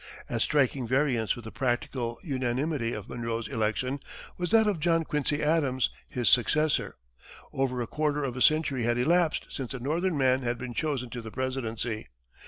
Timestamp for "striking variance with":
0.41-1.45